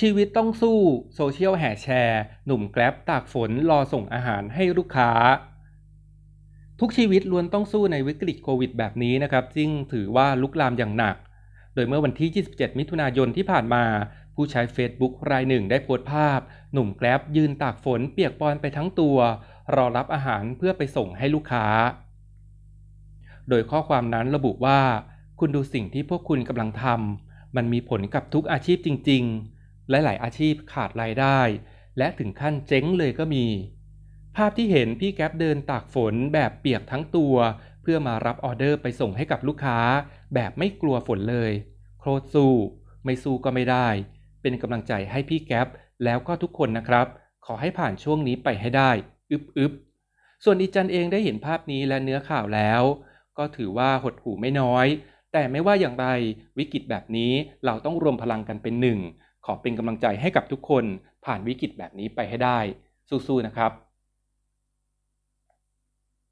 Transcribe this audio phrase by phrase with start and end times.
[0.00, 0.78] ชีวิตต้องสู้
[1.14, 5.10] โซเชียลแห่แชร์ หนุ่มแกร็บตากฝนรอส่งอาหารให้ลูกค้า
[6.80, 11.16] ทุกชีวิตล้วนต้องสู้ในวิกฤตโควิดแบบนี้นะครับซึ่งถือว่าลุกลามอย่างหนัก
[11.74, 13.84] โดยเมื่อวันที่ 27 มิถุนายนที่ผ่านมา
[14.34, 16.40] ผู้ใช้ Facebook รายหนึ่งได้โพสต์ภาพ
[16.72, 19.18] หนุ่มแกร็บยืนตากฝนเปียกปอนไปทั้งตัว
[19.74, 21.66] รอรับอาหารเพื่อไปส่งให้ลูกค้า
[23.48, 24.80] โดยข้อความนั้นระบุว่า
[25.40, 29.59] คุณดูสิ่งที่พวกคุณกำลังทำมันมีผลกับทุกอาชีพจริง ๆ
[29.90, 31.40] หลายอาชีพขาดรายได้
[31.98, 33.46] และถึงขั้นเจ๊งเลยก็มี
[34.36, 37.36] ภาพที่เห็นพี่แก๊ปเดินตากฝนแบบเปียกทั้งตัว
[37.82, 39.78] เพื่อมารับออเดอร์ไปส่งให้กับลูกค้า
[40.34, 41.52] แบบไม่กลัวฝนเลย
[42.00, 42.54] โคตรสู้
[43.04, 43.88] ไม่สู้ก็ไม่ได้
[44.42, 45.68] เป็นกำลังใจให้พี่แก๊ป
[46.04, 47.06] แล้วก็ทุกคนนะครับ
[47.46, 48.90] ขอให้ผ่านช่วงนี้ไปให้ได้
[49.30, 49.72] อึบอึบ
[50.44, 52.82] ส่วนอีจันเองได้เห็นภาพนี้และเนื้อข่าวแล้ว
[53.38, 54.86] ก็ถือว่าหดหูไม่น้อย
[55.32, 56.06] แต่ไม่ว่าอย่างไร
[56.58, 57.32] วิกฤตแบบนี้
[57.64, 58.98] เราต้องรวมพลังกันเป็นหนึ่ง
[59.44, 60.84] ขอเป็นกำลังใจให้กับทุกคน
[61.24, 62.58] ผ่านวิกฤตแบบนี้ไปให้ได้
[63.08, 63.72] สู้ๆนะครับ